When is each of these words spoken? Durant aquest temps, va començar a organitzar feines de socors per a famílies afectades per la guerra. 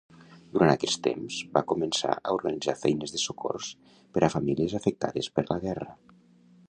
Durant 0.53 0.69
aquest 0.75 0.99
temps, 1.07 1.35
va 1.57 1.61
començar 1.73 2.15
a 2.15 2.33
organitzar 2.37 2.75
feines 2.85 3.13
de 3.17 3.21
socors 3.25 3.69
per 4.17 4.25
a 4.29 4.31
famílies 4.37 4.75
afectades 4.81 5.31
per 5.37 5.45
la 5.53 5.59
guerra. 5.69 5.93